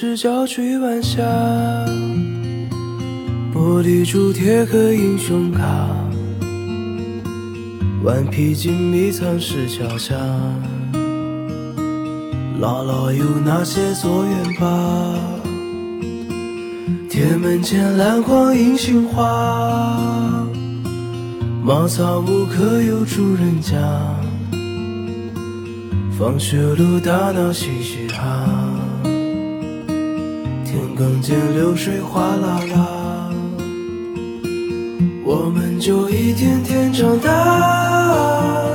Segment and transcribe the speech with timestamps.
[0.00, 1.20] 赤脚追晚霞，
[3.52, 5.62] 玻璃珠贴个英雄卡，
[8.02, 10.14] 顽皮筋迷藏石桥下，
[12.58, 15.14] 姥姥有那些作业吧？
[17.10, 20.48] 铁门前篮筐银杏花，
[21.62, 23.76] 茅草屋可有住人家？
[26.18, 28.09] 放学路打闹嘻嘻。
[31.00, 33.30] 更见流水哗啦啦，
[35.24, 38.66] 我们就一天天长大，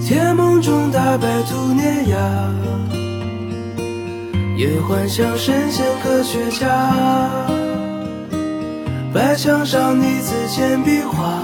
[0.00, 2.16] 甜梦中大白兔碾压，
[4.56, 6.66] 也幻想神仙科学家，
[9.14, 11.38] 白墙上泥字简笔画，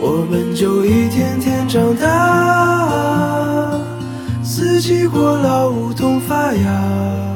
[0.00, 3.72] 我们就一天天长大，
[4.44, 7.35] 四季过老梧桐发芽。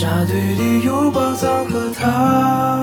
[0.00, 2.80] 沙堆里有宝藏和他，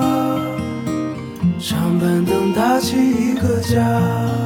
[1.58, 4.45] 长板凳搭起一个家。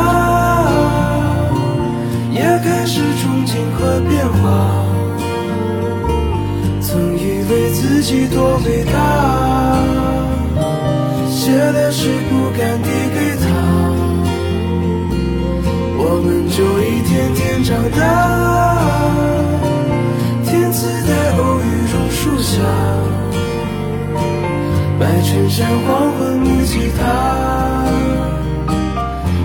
[8.11, 8.91] 己多伟大，
[11.29, 13.45] 写的诗不敢递给他，
[15.97, 17.99] 我们就一天天长大。
[20.43, 22.59] 天赐的偶遇榕树下，
[24.99, 27.01] 白衬衫黄昏木吉他，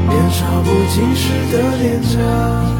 [0.09, 2.76] 年少不经事的脸颊。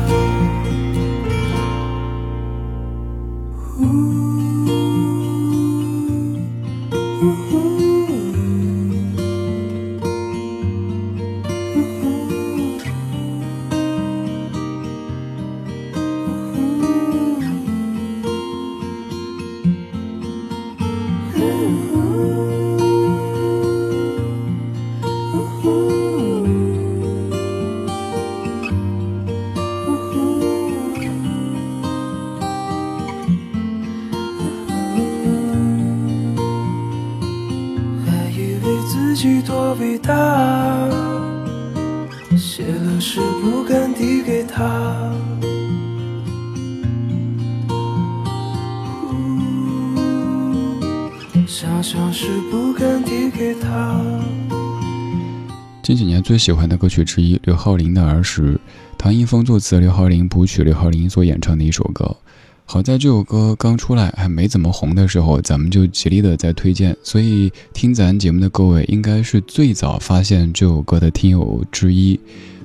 [56.27, 58.55] 最喜欢的歌曲之一，刘浩林的《儿时》，
[58.99, 62.17] 唐一峰作词，刘浩林谱曲，刘浩林所演唱的一首歌。
[62.65, 72.19] 好在这首歌刚出来还没怎么红的时候，咱们就极力的在推荐，所以听咱节目的各位应该是最早发现这首歌的听友之一。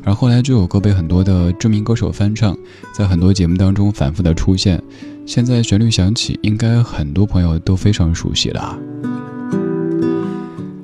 [0.03, 2.57] 而后来这首歌被很多的知名歌手翻唱，
[2.91, 4.81] 在很多节目当中反复的出现。
[5.27, 8.75] 现在旋律响起，应该很多朋友都非常熟悉了。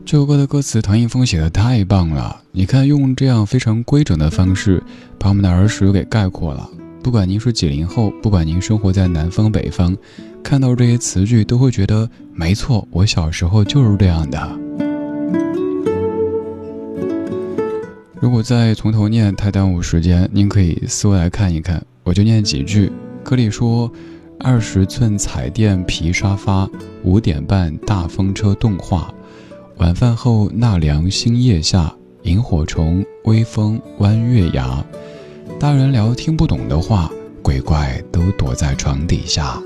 [0.07, 2.41] 这首歌的歌词，唐一峰写的太棒了。
[2.53, 4.81] 你看，用这样非常规整的方式，
[5.19, 6.65] 把我们的儿时给概括了。
[7.03, 9.93] 不管您是几零后，不管您生活在南方北方，
[10.41, 14.57] 看到这些词句，都会觉得没错，我小时候就是这样的。
[18.21, 22.89] 如果再从头念太耽误时间，您可以思维来看一看，我就念几句。
[23.25, 23.91] 歌里说
[24.39, 26.65] ：“二十寸彩电皮沙发，
[27.03, 29.13] 五点半大风车动画。”
[29.77, 31.93] 晚饭后纳凉星夜下，
[32.23, 34.83] 萤火虫微风弯月牙，
[35.59, 37.11] 大人聊听不懂的话，
[37.43, 39.61] 鬼怪都躲在床底下。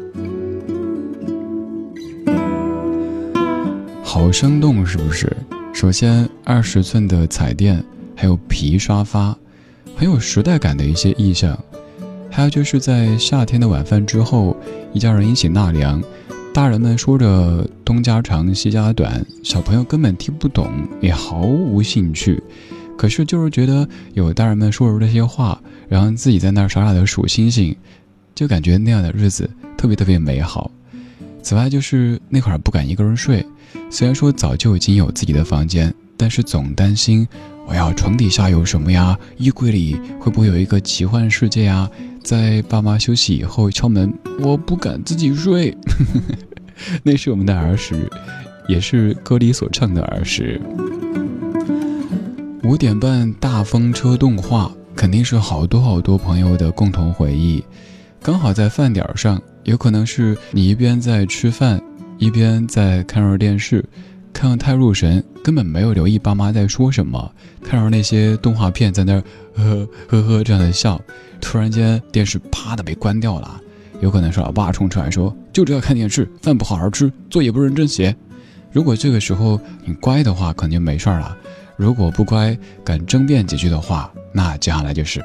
[4.03, 5.31] 好生动，是不是？
[5.71, 7.81] 首先，二十寸的彩电，
[8.13, 9.33] 还有皮沙发，
[9.95, 11.57] 很有时代感的一些意象。
[12.29, 14.57] 还有就是在夏天的晚饭之后，
[14.91, 16.03] 一家人一起纳凉。
[16.53, 20.69] 大人们说着东家长西家短，小朋友根本听不懂，
[20.99, 22.43] 也毫无兴趣。
[22.97, 27.73] 可是就是觉得有大人们说着这些话，然后自己在那儿傻傻的数星星，
[28.35, 30.69] 就感觉那样的日子特别特别美好。
[31.41, 33.45] 此外，就是那会儿不敢一个人睡，
[33.89, 37.25] 虽然说早就已经有自己的房间，但是总担心
[37.65, 41.89] 我要床底下有什么呀，衣柜里会不会有一个奇幻世界呀？
[42.23, 45.75] 在爸妈休息以后敲门，我不敢自己睡。
[47.03, 48.09] 那是我们的儿时，
[48.67, 50.59] 也是歌里所唱的儿时。
[52.63, 57.63] 五点半大风车动画，肯定是好多好多朋友的共同回忆。
[58.21, 61.81] 刚好在饭点上，有可能是你一边在吃饭，
[62.17, 63.83] 一边在看会儿电视。
[64.33, 67.31] 看得太入神，根本没有留意爸妈在说什么。
[67.63, 69.23] 看着那些动画片，在那儿
[69.55, 70.99] 呵呵呵这样的笑。
[71.39, 73.59] 突然间，电视啪的被关掉了。
[73.99, 78.15] 有可能是老爸冲出来说：“就知道看电视，饭不好好吃，作业不认真写。”
[78.71, 81.35] 如果这个时候你乖的话，肯定没事儿了；
[81.75, 85.23] 如果不乖，敢争辩几句的话，那接下来就是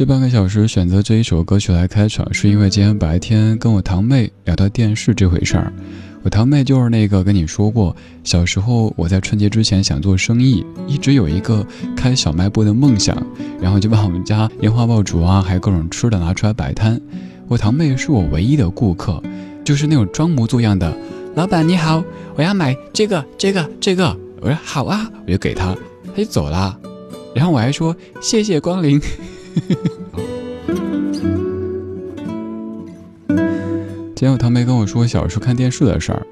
[0.00, 5.70] 这半个小时选择这一首歌曲来开场，是因为今天白天跟我堂妹聊到电视这回事儿。
[6.22, 7.94] 我堂妹就是那个跟你说过，
[8.24, 11.62] 小时候我在春节之前想做生意，一直有一个
[11.94, 13.14] 开小卖部的梦想，
[13.60, 16.98] 然后就把我们家烟花爆竹啊，还有各种吃的拿出来摆摊。
[17.46, 19.22] 我堂妹是我唯一的顾客，
[19.62, 20.96] 就是那种装模作样的。
[21.34, 22.02] 老板你好，
[22.36, 24.16] 我要买这个这个这个。
[24.40, 25.76] 我说好啊，我就给他，
[26.06, 26.74] 他就走了。
[27.34, 28.98] 然后我还说谢谢光临。
[29.52, 29.84] 嘿嘿嘿
[34.14, 36.24] 今天我堂妹跟我说小时候看电视的事儿，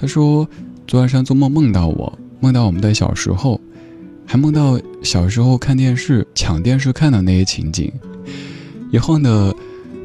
[0.00, 0.48] 她说
[0.86, 3.60] 昨晚上做梦梦到我，梦到我们的小时候，
[4.24, 7.92] 还梦到小时候看电视抢电视看的那些情景。
[8.90, 9.52] 以后呢，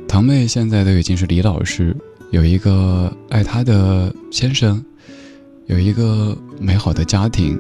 [0.07, 1.95] 堂妹现在都已经是李老师，
[2.31, 4.83] 有一个爱她的先生，
[5.67, 7.57] 有一个美好的家庭。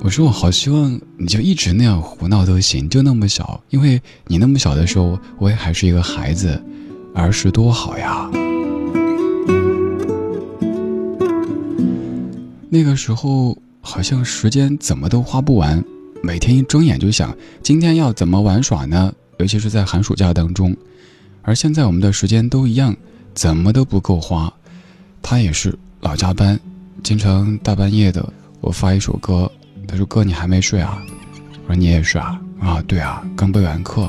[0.00, 6.62] 我说我好希望你就一直那样胡闹都行，就那么小，因为你那么小的时候，我也还是一个孩子，
[7.14, 8.30] 儿时多好呀。
[12.70, 15.84] 那个时候好像时间怎么都花不完，
[16.22, 19.12] 每天一睁眼就想今天要怎么玩耍呢？
[19.38, 20.76] 尤其是在寒暑假当中，
[21.42, 22.96] 而现在我们的时间都一样，
[23.34, 24.52] 怎么都不够花。
[25.20, 26.58] 他也是老加班，
[27.02, 29.50] 经常大半夜的，我发一首歌。
[29.88, 31.02] 他说：“哥，你还没睡啊？”
[31.66, 34.08] 我说：“你也是啊？”啊，对啊，刚备完课。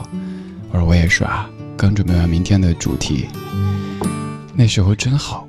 [0.71, 3.25] 我说：“我也是啊，刚准备完明天的主题。”
[4.53, 5.47] 那时候真好，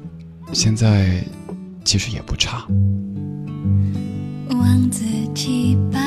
[0.52, 1.22] 现在
[1.84, 2.64] 其实也不差。
[4.50, 6.00] 王子骑白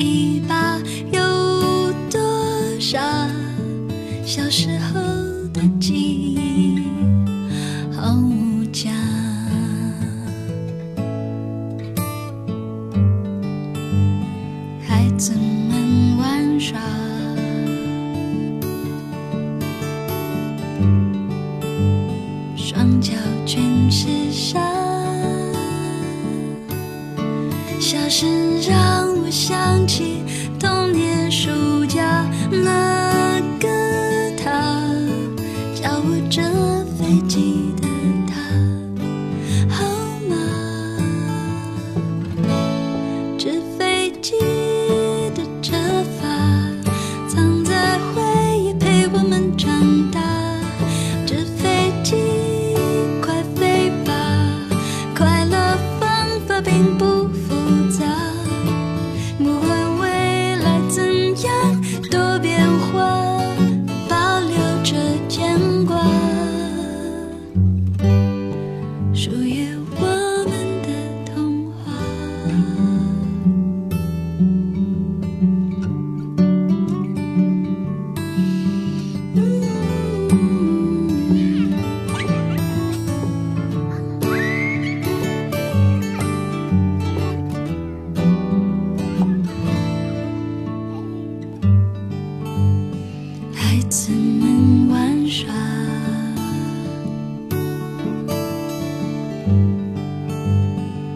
[0.00, 0.78] 一把，
[1.12, 2.18] 有多
[2.80, 2.98] 少
[4.24, 4.98] 小时候
[5.52, 6.39] 的记忆？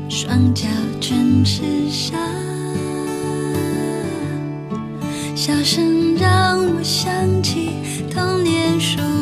[0.08, 0.66] 双脚
[1.00, 2.16] 全是沙，
[5.34, 7.12] 笑声让我想
[7.42, 7.70] 起
[8.10, 9.13] 童年时。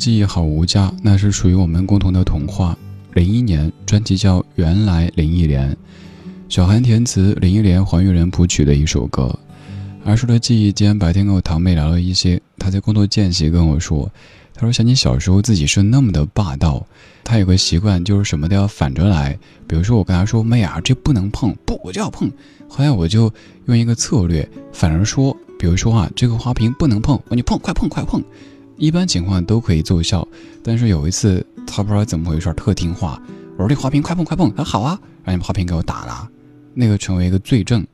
[0.00, 2.74] 记忆好无价，那是属于我们共同的童话。
[3.12, 5.70] 零一年，专辑叫《原来林忆莲》，
[6.48, 9.38] 小韩填词，林忆莲、黄韵仁谱曲的一首歌。
[10.06, 14.10] 儿时的记忆，今天白天跟我堂妹聊了一些，她在工作间隙跟我说，
[14.54, 16.86] 她说想起小时候自己是那么的霸道，
[17.22, 22.32] 她有个习惯就是什么都要反着来，比如说我跟她说妹啊，这不能碰，不我就要碰，
[22.66, 23.30] 后来我就
[23.66, 28.24] 用一个策略反而说，比如说啊，这个花瓶不能碰，我你碰快碰快碰。
[28.80, 30.26] 一般情况都可以奏效，
[30.64, 33.20] 但是有一次他不知道怎么回事，特听话。
[33.58, 36.26] 我说这花瓶快碰快碰，他好啊，然后花瓶给我打了，
[36.72, 37.86] 那个成为一个罪证。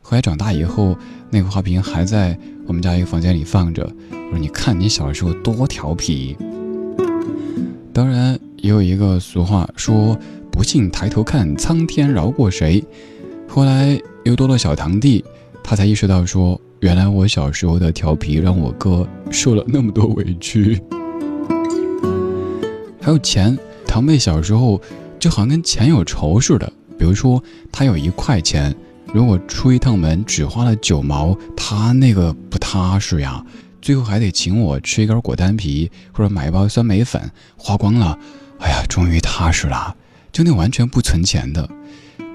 [0.00, 0.98] 后来长大以后，
[1.30, 3.88] 那个花瓶还在我们家一个房间里放着。
[4.10, 6.36] 我说你看你小时候多调皮。
[7.92, 10.18] 当然也有一个俗话说，
[10.50, 12.82] 不信抬头看，苍天饶过谁。
[13.46, 15.24] 后来又多了小堂弟，
[15.62, 16.60] 他才意识到说。
[16.82, 20.82] 原来我小时候的调皮让我哥受了那么多委屈。
[23.00, 24.82] 还有钱，堂妹小时候
[25.16, 26.72] 就好像跟钱有仇似的。
[26.98, 28.74] 比如说，她有一块钱，
[29.14, 33.46] 如果出一趟门只花了九毛，她那个不踏实呀。
[33.80, 38.18] 最后还得请我吃一根果丹皮或者买一包酸梅粉，花光了，
[38.58, 39.94] 哎呀，终于踏实了。
[40.32, 41.68] 就那完全不存钱的。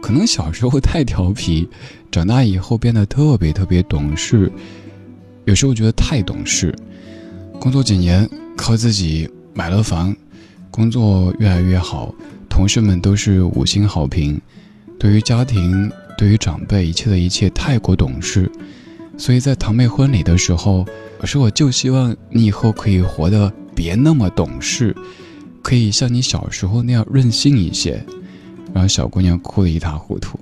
[0.02, 1.68] 可能小时候太调皮，
[2.12, 4.52] 长大以后变得特别特别懂事，
[5.46, 6.74] 有时候觉得太懂事。
[7.60, 10.16] 工作几年，靠自己买了房，
[10.70, 12.14] 工作越来越好，
[12.48, 14.40] 同事们都是五星好评。
[15.00, 18.50] 对于家庭，对于长辈，一切的一切太过懂事。
[19.18, 20.86] 所以在堂妹婚礼的时候，
[21.20, 24.96] 我说我就希望你以后可以活得别那么懂事，
[25.64, 28.06] 可以像你小时候那样任性一些。
[28.74, 30.40] 然后小姑娘哭得一塌糊涂，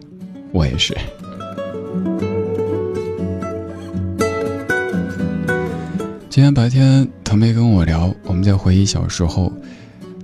[0.51, 0.95] 我也是。
[6.29, 9.53] 今天白天，堂妹跟我聊，我们在回忆小时候，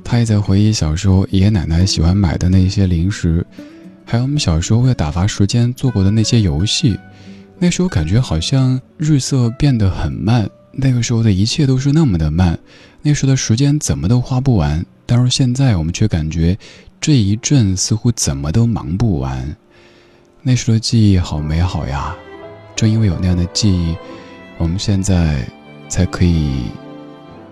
[0.03, 3.45] 她也在回忆小时候爷爷奶奶喜欢买的那些零食，
[4.03, 6.99] 还有我们小时候为了打发时间做过的那些游戏。
[7.57, 12.59] 那时候感觉好像日色变得很慢，那个时候的一切都是那么的慢，
[13.01, 14.85] 那时候的时间怎么都花不完。
[15.05, 16.57] 但是现在我们却感觉。
[17.01, 19.55] 这一阵似乎怎么都忙不完，
[20.43, 22.15] 那时的记忆好美好呀！
[22.75, 23.95] 正因为有那样的记忆，
[24.59, 25.43] 我们现在
[25.89, 26.65] 才可以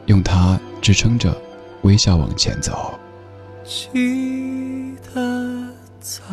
[0.06, 1.36] 用它支撑着，
[1.82, 2.94] 微笑往前走。
[3.66, 5.68] 记得
[6.00, 6.24] 早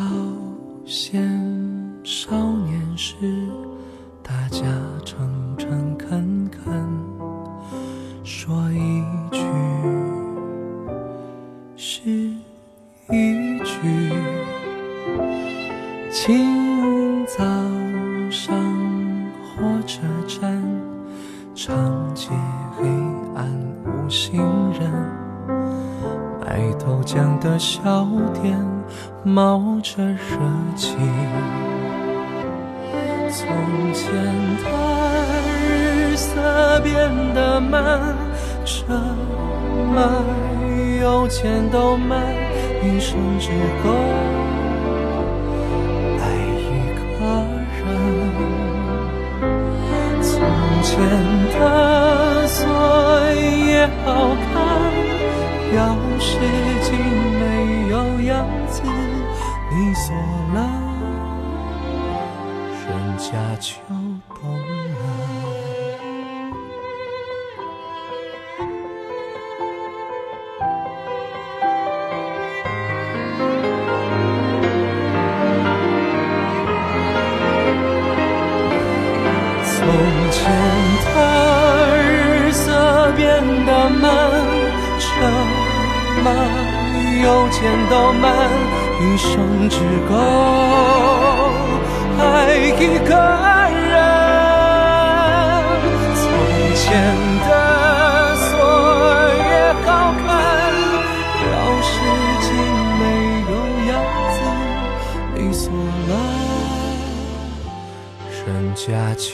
[0.85, 1.19] 先
[2.03, 3.15] 少年时，
[4.21, 4.61] 大家
[5.03, 7.16] 诚诚恳恳
[43.39, 43.51] 之
[43.83, 43.96] 后
[92.87, 93.93] 一个人。
[96.15, 96.23] 从
[96.75, 96.85] 前
[97.47, 97.51] 的
[98.35, 98.47] 锁
[99.35, 99.51] 也
[99.83, 99.87] 好
[100.23, 100.25] 看，
[101.43, 101.45] 钥
[101.83, 101.85] 匙
[102.41, 102.49] 竟
[102.97, 103.01] 没
[103.51, 103.53] 有
[103.91, 103.91] 样
[104.35, 104.37] 子，
[105.35, 105.61] 你锁
[106.07, 106.11] 了，
[108.45, 109.27] 人家就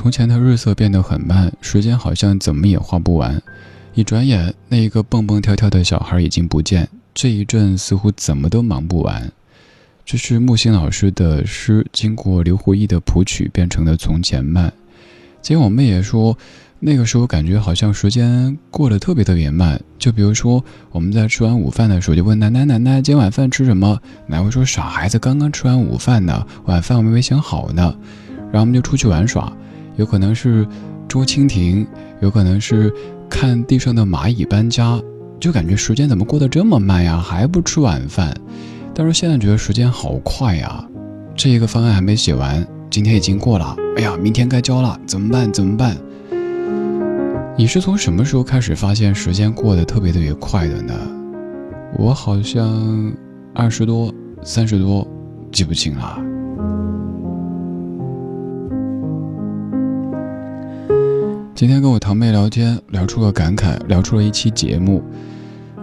[0.00, 3.38] 从前的日色变得很慢，时间好像怎么也花不完。
[3.92, 6.88] 一转眼，那一个蹦蹦跳跳的小孩已经不见。
[7.12, 9.30] 这一阵似乎怎么都忙不完。
[10.06, 14.68] 这是木心老师的诗，经过刘胡毅的谱曲变成了《从前慢》。
[15.42, 16.34] 今天我妹也说，
[16.78, 19.78] 那个时候感觉好像时间过得特别特别慢。
[19.98, 27.94] 就比如说，我们在吃完午饭的时候，就问奶奶：“奶奶，今晚饭吃什么？”奶奶会说：“傻孩子，刚刚吃完午饭呢，晚饭我们没想好呢。”
[28.50, 29.52] 然后我们就出去玩耍。
[30.00, 30.66] 有可能是
[31.06, 31.86] 捉蜻蜓，
[32.22, 32.90] 有可能是
[33.28, 34.98] 看地上的蚂蚁搬家，
[35.38, 37.18] 就感觉时间怎么过得这么慢呀？
[37.18, 38.34] 还不吃晚饭？
[38.94, 40.82] 但是现在觉得时间好快呀！
[41.36, 43.76] 这一个方案还没写完，今天已经过了。
[43.98, 45.52] 哎呀，明天该交了，怎么办？
[45.52, 45.94] 怎么办？
[47.58, 50.94] 你是从什么时候开始发现时间过得特别特别快的呢？
[51.98, 53.12] 我好像
[53.52, 54.10] 二十多、
[54.42, 55.06] 三十多，
[55.52, 56.29] 记不清了。
[61.60, 65.02] 今天跟我堂妹聊天，聊出了感慨，聊出了一期节目，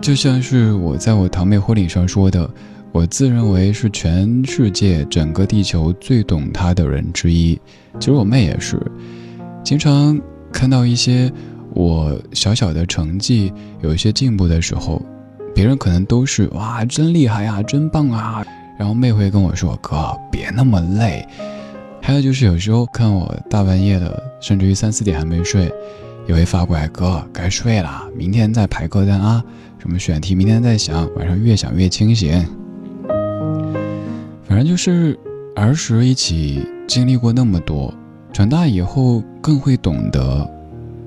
[0.01, 2.49] 就像是我在我堂妹婚礼上说的，
[2.91, 7.53] 我自认为是全世界整个地球最懂她的人之一。
[7.99, 8.81] 其实我妹也是，
[9.63, 10.19] 经常
[10.51, 11.31] 看到一些
[11.75, 14.99] 我小小的成绩有一些进步的时候，
[15.53, 18.43] 别人可能都是哇真厉害呀，真棒啊，
[18.79, 21.23] 然后妹会跟我说哥别那么累。
[22.01, 25.71] 还有就是有时候看我大半夜的，甚至于三四点还没睡，
[26.27, 29.43] 也会发过来，哥该睡了，明天再排歌单啊，
[29.79, 32.45] 什么选题明天再想，晚上越想越清醒。
[34.47, 35.17] 反正就是
[35.55, 37.93] 儿时一起经历过那么多，
[38.31, 40.49] 长大以后更会懂得，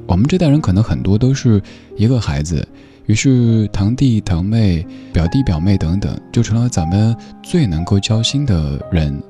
[0.06, 1.62] 我们这代人可能很多都是
[1.96, 2.66] 一个孩子，
[3.06, 9.20] 于是堂弟堂妹、表弟表妹等等，就成了咱们最能够交心的人。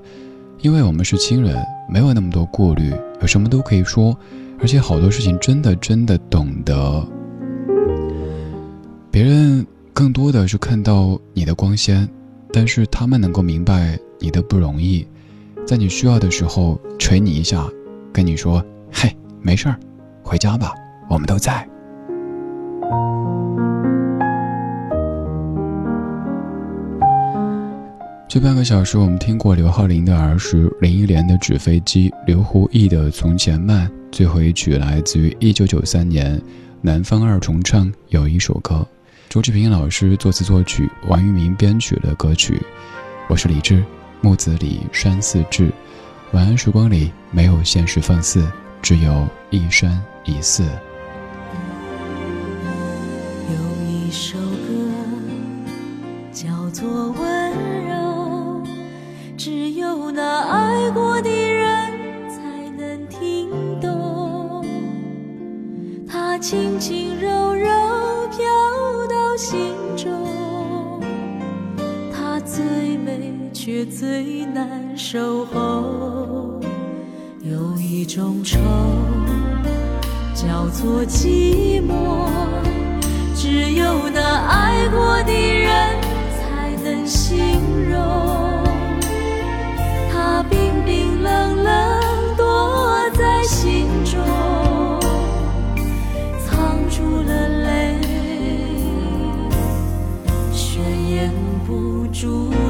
[0.62, 1.56] 因为我们是亲人，
[1.88, 4.16] 没有那么多顾虑，有什么都可以说，
[4.60, 7.06] 而且好多事情真的真的懂得。
[9.10, 12.06] 别人更多的是看到你的光鲜，
[12.52, 15.06] 但是他们能够明白你的不容易，
[15.66, 17.66] 在你需要的时候捶你一下，
[18.12, 19.80] 跟你说：“嘿，没事儿，
[20.22, 20.74] 回家吧，
[21.08, 21.66] 我们都在。”
[28.32, 36.40] 这半个小时，我们听过刘浩霖的儿时，林忆莲的纸飞机，刘胡毅的从前慢，最后一曲来自于一九九三年
[36.80, 38.86] 南方二重唱有一首歌，
[39.28, 42.62] 周志平老师作词作曲，王玉明编曲的歌曲。
[43.28, 43.82] 我是李志，
[44.20, 45.68] 木子李山寺志。
[46.30, 48.46] 晚安时光里没有现实放肆，
[48.80, 50.62] 只有一山一寺。
[53.48, 53.56] 有
[53.88, 54.38] 一首
[102.12, 102.69] 住。